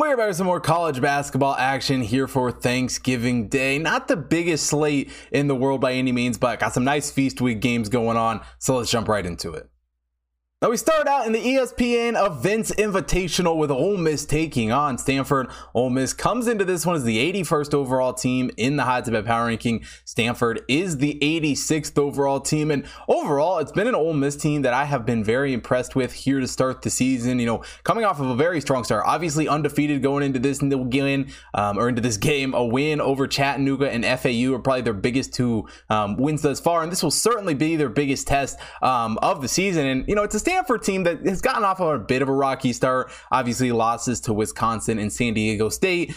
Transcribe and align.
We're 0.00 0.16
with 0.16 0.36
some 0.36 0.46
more 0.46 0.60
college 0.60 1.00
basketball 1.00 1.56
action 1.56 2.02
here 2.02 2.28
for 2.28 2.52
Thanksgiving 2.52 3.48
Day. 3.48 3.78
Not 3.78 4.06
the 4.06 4.16
biggest 4.16 4.66
slate 4.66 5.10
in 5.32 5.48
the 5.48 5.56
world 5.56 5.80
by 5.80 5.94
any 5.94 6.12
means, 6.12 6.38
but 6.38 6.60
got 6.60 6.72
some 6.72 6.84
nice 6.84 7.10
feast 7.10 7.40
week 7.40 7.60
games 7.60 7.88
going 7.88 8.16
on. 8.16 8.40
So 8.60 8.76
let's 8.76 8.92
jump 8.92 9.08
right 9.08 9.26
into 9.26 9.54
it. 9.54 9.68
Now 10.60 10.70
we 10.70 10.76
start 10.76 11.06
out 11.06 11.24
in 11.24 11.32
the 11.32 11.38
ESPN 11.38 12.20
Events 12.20 12.72
Invitational 12.72 13.56
with 13.56 13.70
Ole 13.70 13.96
Miss 13.96 14.24
taking 14.24 14.72
on 14.72 14.98
Stanford. 14.98 15.46
Ole 15.72 15.88
Miss 15.88 16.12
comes 16.12 16.48
into 16.48 16.64
this 16.64 16.84
one 16.84 16.96
as 16.96 17.04
the 17.04 17.32
81st 17.32 17.74
overall 17.74 18.12
team 18.12 18.50
in 18.56 18.74
the 18.74 18.82
Hot 18.82 19.04
Tip 19.04 19.24
Power 19.24 19.46
Ranking. 19.46 19.84
Stanford 20.04 20.62
is 20.66 20.98
the 20.98 21.16
86th 21.22 21.96
overall 21.96 22.40
team, 22.40 22.72
and 22.72 22.84
overall, 23.06 23.58
it's 23.58 23.70
been 23.70 23.86
an 23.86 23.94
Ole 23.94 24.14
Miss 24.14 24.34
team 24.34 24.62
that 24.62 24.74
I 24.74 24.84
have 24.86 25.06
been 25.06 25.22
very 25.22 25.52
impressed 25.52 25.94
with 25.94 26.12
here 26.12 26.40
to 26.40 26.48
start 26.48 26.82
the 26.82 26.90
season. 26.90 27.38
You 27.38 27.46
know, 27.46 27.64
coming 27.84 28.04
off 28.04 28.18
of 28.18 28.26
a 28.26 28.34
very 28.34 28.60
strong 28.60 28.82
start, 28.82 29.04
obviously 29.06 29.46
undefeated 29.46 30.02
going 30.02 30.24
into 30.24 30.40
this 30.40 30.58
game 30.58 31.28
um, 31.54 31.78
or 31.78 31.88
into 31.88 32.02
this 32.02 32.16
game, 32.16 32.52
a 32.54 32.64
win 32.64 33.00
over 33.00 33.28
Chattanooga 33.28 33.92
and 33.92 34.04
FAU 34.04 34.56
are 34.56 34.58
probably 34.58 34.82
their 34.82 34.92
biggest 34.92 35.32
two 35.32 35.68
um, 35.88 36.16
wins 36.16 36.42
thus 36.42 36.58
far, 36.58 36.82
and 36.82 36.90
this 36.90 37.04
will 37.04 37.12
certainly 37.12 37.54
be 37.54 37.76
their 37.76 37.88
biggest 37.88 38.26
test 38.26 38.58
um, 38.82 39.18
of 39.22 39.40
the 39.40 39.46
season. 39.46 39.86
And 39.86 40.08
you 40.08 40.16
know, 40.16 40.24
it's 40.24 40.34
a 40.34 40.47
Stanford 40.48 40.82
team 40.82 41.02
that 41.02 41.26
has 41.26 41.42
gotten 41.42 41.62
off 41.62 41.78
of 41.78 41.94
a 41.94 41.98
bit 41.98 42.22
of 42.22 42.28
a 42.30 42.32
rocky 42.32 42.72
start. 42.72 43.10
Obviously, 43.30 43.70
losses 43.70 44.18
to 44.20 44.32
Wisconsin 44.32 44.98
and 44.98 45.12
San 45.12 45.34
Diego 45.34 45.68
State. 45.68 46.14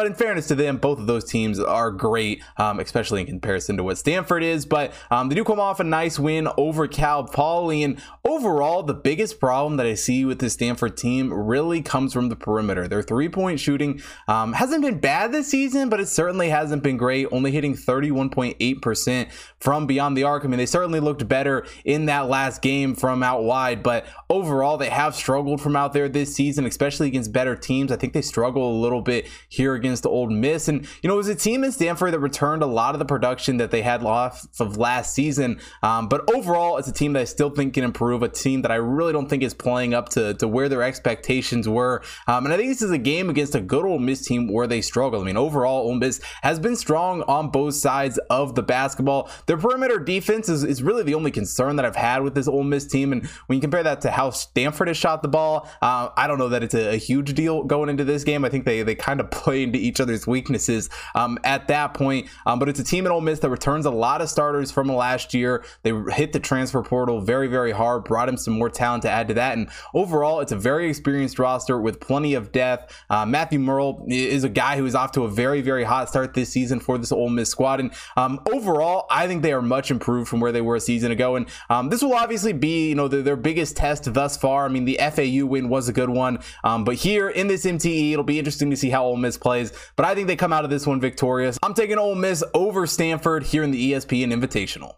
But 0.00 0.06
in 0.06 0.14
fairness 0.14 0.46
to 0.46 0.54
them, 0.54 0.78
both 0.78 0.98
of 0.98 1.06
those 1.06 1.26
teams 1.26 1.60
are 1.60 1.90
great, 1.90 2.42
um, 2.56 2.80
especially 2.80 3.20
in 3.20 3.26
comparison 3.26 3.76
to 3.76 3.84
what 3.84 3.98
Stanford 3.98 4.42
is. 4.42 4.64
But 4.64 4.94
um, 5.10 5.28
they 5.28 5.34
do 5.34 5.44
come 5.44 5.60
off 5.60 5.78
a 5.78 5.84
nice 5.84 6.18
win 6.18 6.48
over 6.56 6.88
Cal 6.88 7.24
Poly. 7.24 7.82
And 7.82 8.00
overall, 8.24 8.82
the 8.82 8.94
biggest 8.94 9.38
problem 9.38 9.76
that 9.76 9.84
I 9.84 9.92
see 9.92 10.24
with 10.24 10.38
the 10.38 10.48
Stanford 10.48 10.96
team 10.96 11.30
really 11.30 11.82
comes 11.82 12.14
from 12.14 12.30
the 12.30 12.34
perimeter. 12.34 12.88
Their 12.88 13.02
three 13.02 13.28
point 13.28 13.60
shooting 13.60 14.00
um, 14.26 14.54
hasn't 14.54 14.80
been 14.80 15.00
bad 15.00 15.32
this 15.32 15.48
season, 15.48 15.90
but 15.90 16.00
it 16.00 16.08
certainly 16.08 16.48
hasn't 16.48 16.82
been 16.82 16.96
great, 16.96 17.28
only 17.30 17.50
hitting 17.50 17.74
31.8% 17.74 19.30
from 19.58 19.86
beyond 19.86 20.16
the 20.16 20.22
arc. 20.24 20.46
I 20.46 20.48
mean, 20.48 20.56
they 20.56 20.64
certainly 20.64 21.00
looked 21.00 21.28
better 21.28 21.66
in 21.84 22.06
that 22.06 22.26
last 22.26 22.62
game 22.62 22.94
from 22.94 23.22
out 23.22 23.44
wide, 23.44 23.82
but 23.82 24.06
overall, 24.30 24.78
they 24.78 24.88
have 24.88 25.14
struggled 25.14 25.60
from 25.60 25.76
out 25.76 25.92
there 25.92 26.08
this 26.08 26.34
season, 26.34 26.64
especially 26.64 27.08
against 27.08 27.34
better 27.34 27.54
teams. 27.54 27.92
I 27.92 27.96
think 27.96 28.14
they 28.14 28.22
struggle 28.22 28.72
a 28.72 28.80
little 28.80 29.02
bit 29.02 29.28
here 29.50 29.74
against 29.74 29.89
the 30.00 30.08
Ole 30.08 30.30
Miss. 30.30 30.68
And, 30.68 30.86
you 31.02 31.08
know, 31.08 31.14
it 31.14 31.16
was 31.16 31.28
a 31.28 31.34
team 31.34 31.64
in 31.64 31.72
Stanford 31.72 32.12
that 32.12 32.20
returned 32.20 32.62
a 32.62 32.66
lot 32.66 32.94
of 32.94 32.98
the 33.00 33.04
production 33.04 33.56
that 33.56 33.72
they 33.72 33.82
had 33.82 34.02
lost 34.02 34.60
of 34.60 34.76
last 34.76 35.14
season. 35.14 35.58
Um, 35.82 36.08
but 36.08 36.30
overall, 36.32 36.76
it's 36.76 36.86
a 36.86 36.92
team 36.92 37.14
that 37.14 37.20
I 37.20 37.24
still 37.24 37.50
think 37.50 37.74
can 37.74 37.82
improve, 37.82 38.22
a 38.22 38.28
team 38.28 38.62
that 38.62 38.70
I 38.70 38.76
really 38.76 39.12
don't 39.12 39.28
think 39.28 39.42
is 39.42 39.54
playing 39.54 39.94
up 39.94 40.10
to, 40.10 40.34
to 40.34 40.46
where 40.46 40.68
their 40.68 40.82
expectations 40.82 41.68
were. 41.68 42.02
Um, 42.28 42.44
and 42.44 42.54
I 42.54 42.56
think 42.56 42.68
this 42.68 42.82
is 42.82 42.92
a 42.92 42.98
game 42.98 43.28
against 43.30 43.54
a 43.54 43.60
good 43.60 43.84
Ole 43.84 43.98
Miss 43.98 44.24
team 44.24 44.52
where 44.52 44.66
they 44.66 44.80
struggle. 44.80 45.20
I 45.20 45.24
mean, 45.24 45.36
overall, 45.36 45.88
Ole 45.88 45.94
Miss 45.94 46.20
has 46.42 46.60
been 46.60 46.76
strong 46.76 47.22
on 47.22 47.50
both 47.50 47.74
sides 47.74 48.18
of 48.30 48.54
the 48.54 48.62
basketball. 48.62 49.30
Their 49.46 49.56
perimeter 49.56 49.98
defense 49.98 50.48
is, 50.48 50.64
is 50.64 50.82
really 50.82 51.02
the 51.02 51.14
only 51.14 51.30
concern 51.30 51.76
that 51.76 51.84
I've 51.84 51.96
had 51.96 52.22
with 52.22 52.34
this 52.34 52.48
Ole 52.48 52.64
Miss 52.64 52.86
team. 52.86 53.12
And 53.12 53.26
when 53.46 53.56
you 53.56 53.60
compare 53.60 53.82
that 53.82 54.00
to 54.02 54.10
how 54.10 54.30
Stanford 54.30 54.88
has 54.88 54.96
shot 54.96 55.22
the 55.22 55.28
ball, 55.28 55.68
uh, 55.80 56.10
I 56.16 56.26
don't 56.26 56.38
know 56.38 56.48
that 56.48 56.62
it's 56.62 56.74
a, 56.74 56.94
a 56.94 56.96
huge 56.96 57.34
deal 57.34 57.64
going 57.64 57.88
into 57.88 58.04
this 58.04 58.24
game. 58.24 58.44
I 58.44 58.48
think 58.48 58.64
they, 58.64 58.82
they 58.82 58.94
kind 58.94 59.20
of 59.20 59.30
play 59.40 59.66
into 59.74 59.84
each 59.84 60.00
other's 60.00 60.26
weaknesses 60.26 60.90
um, 61.14 61.38
at 61.44 61.68
that 61.68 61.94
point. 61.94 62.28
Um, 62.46 62.58
but 62.58 62.68
it's 62.68 62.80
a 62.80 62.84
team 62.84 63.06
in 63.06 63.12
Ole 63.12 63.20
Miss 63.20 63.38
that 63.40 63.50
returns 63.50 63.86
a 63.86 63.90
lot 63.90 64.20
of 64.20 64.28
starters 64.28 64.70
from 64.70 64.88
last 64.88 65.32
year. 65.34 65.64
They 65.82 65.92
hit 66.12 66.32
the 66.32 66.40
transfer 66.40 66.82
portal 66.82 67.20
very, 67.20 67.46
very 67.46 67.72
hard, 67.72 68.04
brought 68.04 68.28
him 68.28 68.36
some 68.36 68.54
more 68.54 68.68
talent 68.68 69.02
to 69.02 69.10
add 69.10 69.28
to 69.28 69.34
that. 69.34 69.56
And 69.56 69.68
overall, 69.94 70.40
it's 70.40 70.52
a 70.52 70.56
very 70.56 70.88
experienced 70.88 71.38
roster 71.38 71.80
with 71.80 72.00
plenty 72.00 72.34
of 72.34 72.52
depth. 72.52 72.94
Uh, 73.08 73.24
Matthew 73.24 73.58
Murrell 73.58 74.04
is 74.08 74.44
a 74.44 74.48
guy 74.48 74.76
who 74.76 74.86
is 74.86 74.94
off 74.94 75.12
to 75.12 75.24
a 75.24 75.28
very, 75.28 75.60
very 75.60 75.84
hot 75.84 76.08
start 76.08 76.34
this 76.34 76.50
season 76.50 76.80
for 76.80 76.98
this 76.98 77.12
Ole 77.12 77.30
Miss 77.30 77.50
squad. 77.50 77.80
And 77.80 77.92
um, 78.16 78.40
overall, 78.52 79.06
I 79.10 79.26
think 79.26 79.42
they 79.42 79.52
are 79.52 79.62
much 79.62 79.90
improved 79.90 80.28
from 80.28 80.40
where 80.40 80.52
they 80.52 80.60
were 80.60 80.76
a 80.76 80.80
season 80.80 81.12
ago. 81.12 81.36
And 81.36 81.46
um, 81.68 81.88
this 81.88 82.02
will 82.02 82.14
obviously 82.14 82.52
be, 82.52 82.88
you 82.88 82.94
know, 82.94 83.08
their, 83.08 83.22
their, 83.22 83.36
biggest 83.40 83.76
test 83.76 84.12
thus 84.12 84.36
far. 84.36 84.66
I 84.66 84.68
mean, 84.68 84.84
the 84.84 85.00
FAU 85.00 85.46
win 85.46 85.68
was 85.68 85.88
a 85.88 85.92
good 85.92 86.10
one. 86.10 86.40
Um, 86.62 86.84
but 86.84 86.96
here 86.96 87.28
in 87.28 87.46
this 87.46 87.64
MTE, 87.64 88.12
it'll 88.12 88.24
be 88.24 88.38
interesting 88.38 88.70
to 88.70 88.76
see 88.76 88.90
how 88.90 89.04
Ole 89.04 89.16
Miss 89.16 89.38
plays. 89.38 89.59
But 89.96 90.06
I 90.06 90.14
think 90.14 90.26
they 90.26 90.36
come 90.36 90.52
out 90.52 90.64
of 90.64 90.70
this 90.70 90.86
one 90.86 91.00
victorious. 91.00 91.58
I'm 91.62 91.74
taking 91.74 91.98
Ole 91.98 92.14
Miss 92.14 92.42
over 92.54 92.86
Stanford 92.86 93.42
here 93.42 93.62
in 93.62 93.70
the 93.70 93.92
ESPN 93.92 94.32
Invitational. 94.32 94.94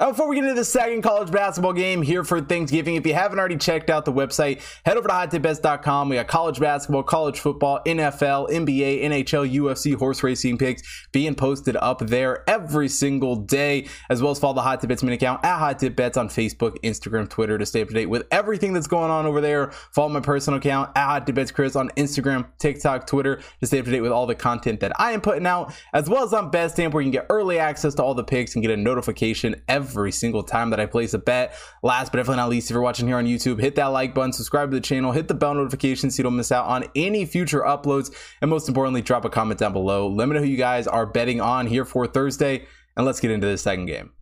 Now, 0.00 0.10
before 0.10 0.26
we 0.26 0.34
get 0.34 0.42
into 0.42 0.56
the 0.56 0.64
second 0.64 1.02
college 1.02 1.30
basketball 1.30 1.72
game 1.72 2.02
here 2.02 2.24
for 2.24 2.40
Thanksgiving, 2.40 2.96
if 2.96 3.06
you 3.06 3.14
haven't 3.14 3.38
already 3.38 3.56
checked 3.56 3.90
out 3.90 4.04
the 4.04 4.12
website, 4.12 4.60
head 4.84 4.96
over 4.96 5.06
to 5.06 5.14
hottipbets.com. 5.14 6.08
We 6.08 6.16
got 6.16 6.26
college 6.26 6.58
basketball, 6.58 7.04
college 7.04 7.38
football, 7.38 7.78
NFL, 7.86 8.50
NBA, 8.50 9.04
NHL, 9.04 9.54
UFC, 9.54 9.94
horse 9.94 10.20
racing 10.24 10.58
picks 10.58 10.82
being 11.12 11.36
posted 11.36 11.76
up 11.76 12.00
there 12.00 12.42
every 12.50 12.88
single 12.88 13.36
day, 13.36 13.86
as 14.10 14.20
well 14.20 14.32
as 14.32 14.40
follow 14.40 14.54
the 14.54 14.62
Hot 14.62 14.80
Tip 14.80 14.88
Bets 14.88 15.04
account 15.04 15.44
at 15.44 15.58
Hot 15.60 15.78
Tip 15.78 15.94
Bets 15.94 16.16
on 16.16 16.28
Facebook, 16.28 16.76
Instagram, 16.82 17.30
Twitter 17.30 17.56
to 17.56 17.64
stay 17.64 17.80
up 17.80 17.86
to 17.86 17.94
date 17.94 18.06
with 18.06 18.26
everything 18.32 18.72
that's 18.72 18.88
going 18.88 19.12
on 19.12 19.26
over 19.26 19.40
there. 19.40 19.70
Follow 19.92 20.08
my 20.08 20.18
personal 20.18 20.58
account 20.58 20.90
at 20.96 21.06
Hot 21.06 21.24
Tip 21.24 21.36
Bets 21.36 21.52
Chris 21.52 21.76
on 21.76 21.90
Instagram, 21.90 22.48
TikTok, 22.58 23.06
Twitter 23.06 23.40
to 23.60 23.66
stay 23.68 23.78
up 23.78 23.84
to 23.84 23.92
date 23.92 24.00
with 24.00 24.10
all 24.10 24.26
the 24.26 24.34
content 24.34 24.80
that 24.80 24.90
I 25.00 25.12
am 25.12 25.20
putting 25.20 25.46
out, 25.46 25.72
as 25.92 26.10
well 26.10 26.24
as 26.24 26.32
on 26.32 26.50
BetStamp 26.50 26.92
where 26.92 27.00
you 27.00 27.12
can 27.12 27.20
get 27.20 27.26
early 27.30 27.60
access 27.60 27.94
to 27.94 28.02
all 28.02 28.14
the 28.14 28.24
picks 28.24 28.56
and 28.56 28.62
get 28.62 28.72
a 28.72 28.76
notification 28.76 29.54
every 29.68 29.83
every 29.84 30.12
single 30.12 30.42
time 30.42 30.70
that 30.70 30.80
I 30.80 30.86
place 30.86 31.12
a 31.12 31.18
bet. 31.18 31.54
Last 31.82 32.10
but 32.10 32.16
definitely 32.18 32.38
not 32.38 32.48
least, 32.48 32.70
if 32.70 32.74
you're 32.74 32.82
watching 32.82 33.06
here 33.06 33.18
on 33.18 33.26
YouTube, 33.26 33.60
hit 33.60 33.74
that 33.76 33.86
like 33.86 34.14
button, 34.14 34.32
subscribe 34.32 34.70
to 34.70 34.76
the 34.76 34.80
channel, 34.80 35.12
hit 35.12 35.28
the 35.28 35.34
bell 35.34 35.54
notification 35.54 36.10
so 36.10 36.20
you 36.20 36.24
don't 36.24 36.36
miss 36.36 36.50
out 36.50 36.66
on 36.66 36.84
any 36.96 37.26
future 37.26 37.60
uploads. 37.60 38.14
And 38.40 38.50
most 38.50 38.66
importantly, 38.68 39.02
drop 39.02 39.24
a 39.24 39.30
comment 39.30 39.60
down 39.60 39.72
below. 39.72 40.08
Let 40.08 40.28
me 40.28 40.34
know 40.34 40.40
who 40.40 40.46
you 40.46 40.56
guys 40.56 40.86
are 40.86 41.06
betting 41.06 41.40
on 41.40 41.66
here 41.66 41.84
for 41.84 42.06
Thursday. 42.06 42.66
And 42.96 43.04
let's 43.04 43.20
get 43.20 43.30
into 43.30 43.46
the 43.46 43.58
second 43.58 43.86
game. 43.86 44.13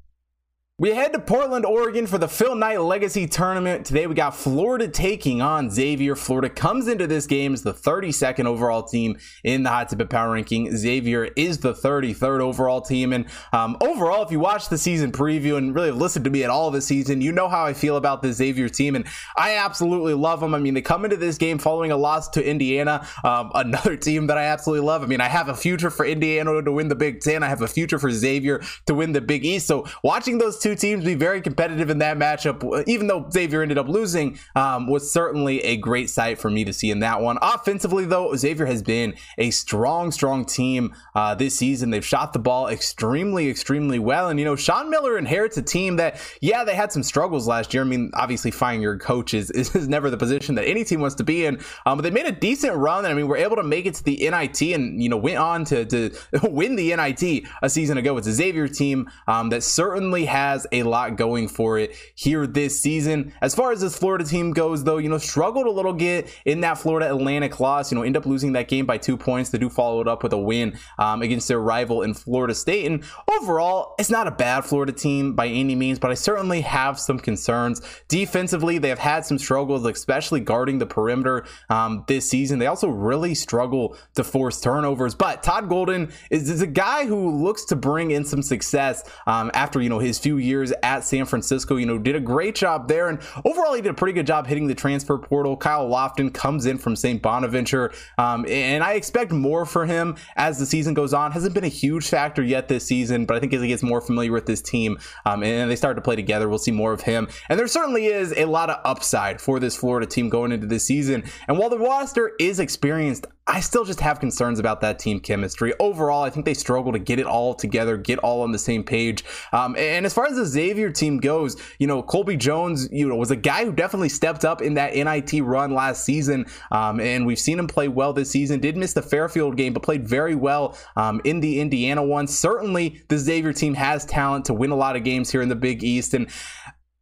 We 0.83 0.91
head 0.91 1.13
to 1.13 1.21
Portland, 1.21 1.65
Oregon 1.65 2.09
for 2.09 2.19
the 2.19 2.27
Phil 2.27 2.57
Knight 2.57 2.81
Legacy 2.81 3.29
Tournament. 3.29 3.87
Today 3.87 4.09
we 4.09 4.17
got 4.17 4.35
Florida 4.35 4.89
taking 4.89 5.41
on 5.41 5.71
Xavier. 5.71 6.17
Florida 6.17 6.51
comes 6.51 6.89
into 6.89 7.07
this 7.07 7.25
game 7.25 7.53
as 7.53 7.63
the 7.63 7.73
32nd 7.73 8.47
overall 8.47 8.83
team 8.83 9.17
in 9.45 9.63
the 9.63 9.71
Hot 9.71 9.89
Tip 9.89 10.11
Power 10.11 10.33
Ranking. 10.33 10.77
Xavier 10.77 11.27
is 11.37 11.59
the 11.59 11.73
33rd 11.73 12.41
overall 12.41 12.81
team. 12.81 13.13
And 13.13 13.27
um, 13.53 13.77
overall, 13.81 14.25
if 14.25 14.33
you 14.33 14.41
watch 14.41 14.71
the 14.71 14.77
season 14.77 15.13
preview 15.13 15.57
and 15.57 15.73
really 15.73 15.93
listened 15.93 16.25
to 16.25 16.33
me 16.33 16.43
at 16.43 16.51
all 16.51 16.73
this 16.73 16.87
season, 16.87 17.21
you 17.21 17.31
know 17.31 17.49
how 17.49 17.65
I 17.65 17.75
feel 17.75 17.97
about 17.97 18.21
the 18.21 18.33
Xavier 18.33 18.69
team. 18.69 18.97
And 18.97 19.05
I 19.37 19.59
absolutely 19.59 20.15
love 20.15 20.41
them. 20.41 20.53
I 20.53 20.59
mean, 20.59 20.75
they 20.75 20.83
come 20.83 21.05
into 21.05 21.17
this 21.17 21.39
game 21.39 21.59
following 21.59 21.93
a 21.93 21.97
loss 21.97 22.29
to 22.31 22.45
Indiana, 22.45 23.07
um, 23.23 23.53
another 23.55 23.97
team 23.97 24.27
that 24.27 24.37
I 24.37 24.47
absolutely 24.47 24.85
love. 24.85 25.05
I 25.05 25.07
mean, 25.07 25.21
I 25.21 25.29
have 25.29 25.49
a 25.49 25.55
future 25.55 25.91
for 25.91 26.05
Indiana 26.05 26.61
to 26.61 26.73
win 26.73 26.89
the 26.89 26.97
Big 26.97 27.21
Ten. 27.21 27.45
I 27.45 27.49
have 27.49 27.63
a 27.63 27.69
future 27.69 28.01
for 28.01 28.11
Xavier 28.11 28.61
to 28.87 28.95
win 28.95 29.13
the 29.13 29.21
Big 29.21 29.45
East. 29.45 29.69
So 29.69 29.87
watching 30.03 30.39
those 30.39 30.59
two 30.59 30.72
teams 30.75 31.05
be 31.05 31.15
very 31.15 31.41
competitive 31.41 31.91
in 31.91 31.99
that 31.99 32.17
matchup, 32.17 32.87
even 32.87 33.07
though 33.07 33.29
Xavier 33.31 33.63
ended 33.63 33.79
up 33.79 33.89
losing, 33.89 34.39
um, 34.55 34.87
was 34.87 35.11
certainly 35.11 35.61
a 35.63 35.77
great 35.77 36.11
sight 36.11 36.39
for 36.39 36.51
me 36.51 36.65
to 36.65 36.73
see 36.73 36.91
in 36.91 37.01
that 37.01 37.21
one. 37.21 37.39
Offensively, 37.43 38.05
though, 38.05 38.35
Xavier 38.35 38.67
has 38.67 38.83
been 38.83 39.15
a 39.39 39.51
strong, 39.51 40.11
strong 40.11 40.45
team 40.45 40.95
uh, 41.15 41.35
this 41.35 41.57
season. 41.57 41.91
They've 41.91 42.05
shot 42.05 42.33
the 42.33 42.39
ball 42.39 42.69
extremely, 42.69 43.49
extremely 43.49 43.99
well. 43.99 44.29
And, 44.29 44.39
you 44.39 44.45
know, 44.45 44.57
Sean 44.57 44.91
Miller 44.91 45.19
inherits 45.19 45.57
a 45.57 45.63
team 45.63 45.97
that, 45.97 46.21
yeah, 46.41 46.65
they 46.65 46.75
had 46.75 46.93
some 46.93 47.03
struggles 47.03 47.47
last 47.47 47.73
year. 47.73 47.83
I 47.83 47.87
mean, 47.87 48.11
obviously, 48.15 48.51
firing 48.51 48.83
your 48.83 48.99
coach 48.99 49.35
is, 49.35 49.51
is 49.51 49.89
never 49.89 50.11
the 50.11 50.17
position 50.17 50.55
that 50.57 50.67
any 50.67 50.85
team 50.85 51.01
wants 51.01 51.17
to 51.17 51.25
be 51.25 51.47
in. 51.47 51.61
Um, 51.87 51.99
but 51.99 52.03
they 52.03 52.11
made 52.11 52.27
a 52.27 52.33
decent 52.33 52.75
run. 52.77 53.05
And, 53.05 53.13
I 53.13 53.15
mean, 53.15 53.29
we're 53.29 53.37
able 53.39 53.57
to 53.57 53.63
make 53.63 53.87
it 53.87 53.95
to 53.95 54.05
the 54.05 54.29
NIT 54.31 54.61
and, 54.63 55.03
you 55.03 55.09
know, 55.09 55.17
went 55.17 55.39
on 55.39 55.65
to, 55.67 55.85
to 55.87 56.11
win 56.43 56.77
the 56.77 56.95
NIT 56.95 57.45
a 57.63 57.71
season 57.71 57.99
ago. 57.99 58.17
It's 58.17 58.27
a 58.27 58.33
Xavier 58.33 58.69
team 58.69 59.11
um, 59.27 59.49
that 59.51 59.63
certainly 59.63 60.27
has 60.27 60.52
has 60.53 60.67
a 60.73 60.83
lot 60.83 61.17
going 61.17 61.49
for 61.49 61.79
it 61.79 61.95
here 62.15 62.47
this 62.47 62.81
season. 62.81 63.33
As 63.41 63.55
far 63.55 63.73
as 63.73 63.81
this 63.81 63.97
Florida 63.97 64.25
team 64.25 64.53
goes, 64.53 64.85
though, 64.85 64.99
you 64.99 65.09
know, 65.09 65.19
struggled 65.19 65.67
a 65.67 65.71
little 65.71 65.93
bit 65.93 66.29
in 66.45 66.61
that 66.61 66.79
Florida 66.79 67.11
Atlantic 67.11 67.59
loss, 67.59 67.91
you 67.91 67.97
know, 67.97 68.05
end 68.05 68.17
up 68.17 68.27
losing 68.27 68.53
that 68.53 68.69
game 68.69 68.87
by 68.87 68.99
two 68.99 69.17
points. 69.17 69.51
They 69.51 69.59
do 69.59 69.69
follow 69.69 70.01
it 70.01 70.09
up 70.09 70.23
with 70.23 70.33
a 70.33 70.39
win 70.39 70.79
um, 70.99 71.23
against 71.23 71.49
their 71.49 71.61
rival 71.61 72.03
in 72.03 72.15
Florida 72.15 72.55
State. 72.55 72.87
And 72.87 73.03
overall, 73.29 73.95
it's 73.99 74.11
not 74.11 74.27
a 74.27 74.31
bad 74.31 74.65
Florida 74.65 74.93
team 74.93 75.35
by 75.35 75.47
any 75.47 75.75
means, 75.75 75.99
but 75.99 76.11
I 76.11 76.15
certainly 76.15 76.61
have 76.61 76.99
some 76.99 77.19
concerns. 77.19 77.81
Defensively, 78.09 78.79
they 78.79 78.89
have 78.89 78.99
had 78.99 79.25
some 79.25 79.39
struggles, 79.39 79.85
especially 79.87 80.41
guarding 80.41 80.79
the 80.79 80.87
perimeter 80.87 81.47
um, 81.71 82.05
this 82.09 82.29
season. 82.29 82.59
They 82.59 82.67
also 82.67 82.89
really 82.89 83.35
struggle 83.35 83.97
to 84.15 84.25
force 84.25 84.61
turnovers. 84.61 85.15
But 85.15 85.43
Todd 85.43 85.69
Golden 85.69 86.13
is, 86.31 86.51
is 86.51 86.61
a 86.61 86.67
guy 86.67 87.07
who 87.07 87.43
looks 87.43 87.65
to 87.67 87.77
bring 87.77 88.11
in 88.11 88.25
some 88.25 88.43
success 88.43 89.09
um, 89.27 89.51
after, 89.55 89.81
you 89.81 89.89
know, 89.89 89.99
his 89.99 90.19
few 90.19 90.37
years 90.43 90.73
at 90.83 91.05
San 91.05 91.25
Francisco. 91.25 91.77
You 91.77 91.87
know, 91.87 91.99
did 91.99 92.17
a 92.17 92.21
great 92.21 92.55
job 92.55 92.89
there, 92.89 93.09
and 93.09 93.21
overall, 93.45 93.75
he 93.75 93.83
did 93.83 93.91
a 93.91 93.95
pretty 93.95 94.13
good 94.13 94.27
job 94.27 94.47
hitting 94.47 94.67
the 94.67 94.75
transfer 94.75 95.19
portal. 95.19 95.57
Kyle 95.57 95.89
Lofton 95.89 96.33
comes 96.33 96.67
in 96.67 96.79
from 96.79 96.97
St. 96.97 97.23
Bonaventure, 97.23 97.93
um, 98.19 98.45
and 98.49 98.83
I 98.83 98.95
expect 98.95 99.33
more 99.33 99.65
for 99.65 99.87
him 99.87 100.17
as 100.37 100.59
the 100.59 100.67
season 100.67 100.95
goes 100.95 101.15
on. 101.15 101.33
Hasn't 101.33 101.55
been 101.55 101.65
a 101.65 101.69
huge 101.69 102.09
factor 102.09 102.43
yet 102.43 102.69
this 102.69 102.87
season, 102.87 103.27
but 103.27 103.37
I 103.37 103.41
think 103.41 103.53
as 103.55 103.63
he 103.63 103.69
gets 103.69 103.83
more 103.83 104.01
familiar 104.01 104.33
with 104.33 104.47
this 104.47 104.61
team 104.61 104.99
um, 105.25 105.43
and 105.43 105.71
they 105.71 105.77
start 105.77 105.97
to 105.97 106.03
play 106.03 106.17
together, 106.17 106.49
we'll 106.49 106.59
see 106.59 106.71
more 106.71 106.93
of 106.93 107.03
him. 107.03 107.29
And 107.49 107.59
there 107.59 107.69
certainly 107.69 108.07
is 108.07 108.33
a 108.37 108.45
lot 108.47 108.71
of 108.71 108.81
upside 108.85 109.41
for 109.41 109.61
this 109.61 109.77
Florida 109.77 110.07
team 110.07 110.29
going 110.29 110.53
into 110.53 110.67
this 110.67 110.85
season. 110.85 111.25
And 111.49 111.59
while 111.59 111.71
the 111.71 111.79
roster 111.79 112.33
is 112.39 112.59
experienced, 112.59 113.27
I 113.45 113.59
still 113.59 113.85
just 113.85 113.99
have 114.01 114.21
concerns 114.21 114.61
about 114.61 114.81
that 114.83 115.01
team 115.01 115.19
chemistry. 115.19 115.75
Overall, 115.81 116.23
I 116.23 116.31
think 116.31 116.47
they 116.47 116.55
struggle 116.55 116.93
to 116.93 116.99
get 117.01 117.19
it 117.19 117.27
all 117.27 117.55
together, 117.55 117.97
get 117.97 118.21
all 118.21 118.43
on 118.43 118.53
the 118.53 118.59
same 118.59 118.85
page. 118.85 119.25
Um, 119.53 119.75
and 119.77 120.07
as 120.07 120.15
far 120.15 120.27
as 120.27 120.37
the 120.37 120.47
Xavier 120.47 120.91
team 120.91 121.19
goes, 121.19 121.57
you 121.81 121.89
know, 121.89 122.05
Colby 122.05 122.37
Jones, 122.37 122.89
you 122.93 123.09
know, 123.09 123.17
was 123.17 123.33
a 123.33 123.37
guy 123.37 123.65
who 123.65 123.73
definitely 123.73 124.11
stepped 124.11 124.45
up 124.45 124.63
in 124.63 124.75
that 124.75 124.95
NIT 124.95 125.43
run 125.43 125.75
last 125.75 126.05
season. 126.05 126.47
Um, 126.71 127.01
and 127.01 127.27
we've 127.27 127.39
seen 127.39 127.59
him 127.59 127.67
play 127.67 127.89
well 127.89 128.13
this 128.13 128.31
season. 128.31 128.61
Did 128.61 128.77
miss 128.77 128.93
the 128.93 129.03
Fairfield 129.03 129.57
game, 129.57 129.73
but 129.73 129.83
played 129.83 130.07
very 130.07 130.37
well 130.37 130.79
um, 130.95 131.21
in 131.25 131.41
the 131.41 131.61
Indiana 131.61 132.03
one. 132.05 132.29
Certainly, 132.29 133.03
the 133.09 133.19
Xavier 133.19 133.53
team 133.53 133.75
has 133.75 134.05
talent 134.05 134.45
to 134.45 134.55
win 134.55 134.71
a 134.71 134.77
lot 134.77 134.95
of 134.95 135.03
games 135.03 135.33
here 135.33 135.43
in 135.43 135.49
the 135.49 135.57
Big 135.57 135.83
East. 135.83 136.15
And 136.15 136.29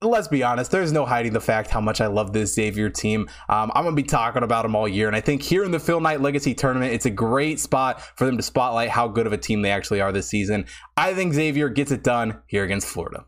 let's 0.02 0.29
be 0.29 0.43
honest, 0.43 0.70
there's 0.70 0.93
no 0.93 1.05
hiding 1.05 1.32
the 1.32 1.41
fact 1.41 1.70
how 1.70 1.81
much 1.81 2.00
I 2.00 2.06
love 2.06 2.32
this 2.32 2.55
Xavier 2.55 2.88
team. 2.88 3.29
Um, 3.49 3.70
I'm 3.75 3.85
going 3.85 3.94
to 3.94 4.02
be 4.02 4.06
talking 4.06 4.43
about 4.43 4.62
them 4.62 4.75
all 4.75 4.88
year. 4.88 5.06
And 5.06 5.17
I 5.17 5.20
think 5.20 5.43
here 5.43 5.62
in 5.62 5.70
the 5.70 5.81
Phil 5.81 6.00
Knight 6.00 6.20
Legacy 6.20 6.55
Tournament, 6.55 6.94
it's 6.94 7.06
a 7.06 7.11
great 7.11 7.61
spot 7.61 8.00
for 8.17 8.25
them 8.25 8.37
to 8.37 8.43
spotlight 8.43 8.88
how 8.88 9.08
good 9.08 9.26
of 9.26 9.32
a 9.32 9.38
team 9.38 9.62
they 9.62 9.70
actually 9.70 10.00
are 10.00 10.12
this 10.12 10.29
season. 10.29 10.64
I 10.97 11.12
think 11.12 11.35
Xavier 11.35 11.69
gets 11.69 11.91
it 11.91 12.02
done 12.02 12.41
here 12.47 12.64
against 12.64 12.87
Florida. 12.87 13.26